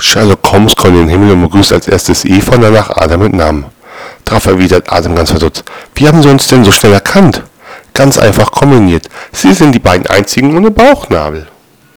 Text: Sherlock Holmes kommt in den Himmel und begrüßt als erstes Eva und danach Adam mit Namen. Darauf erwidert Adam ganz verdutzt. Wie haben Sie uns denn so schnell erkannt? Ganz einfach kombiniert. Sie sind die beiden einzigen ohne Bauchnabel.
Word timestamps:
Sherlock 0.00 0.40
Holmes 0.50 0.74
kommt 0.74 0.94
in 0.94 1.00
den 1.00 1.08
Himmel 1.08 1.32
und 1.32 1.42
begrüßt 1.42 1.72
als 1.72 1.88
erstes 1.88 2.24
Eva 2.24 2.54
und 2.54 2.62
danach 2.62 2.90
Adam 2.90 3.22
mit 3.22 3.34
Namen. 3.34 3.66
Darauf 4.24 4.46
erwidert 4.46 4.92
Adam 4.92 5.14
ganz 5.14 5.30
verdutzt. 5.30 5.64
Wie 5.94 6.08
haben 6.08 6.22
Sie 6.22 6.30
uns 6.30 6.48
denn 6.48 6.64
so 6.64 6.72
schnell 6.72 6.92
erkannt? 6.92 7.42
Ganz 7.94 8.18
einfach 8.18 8.50
kombiniert. 8.50 9.08
Sie 9.32 9.52
sind 9.52 9.74
die 9.74 9.78
beiden 9.78 10.06
einzigen 10.06 10.56
ohne 10.56 10.70
Bauchnabel. 10.70 11.48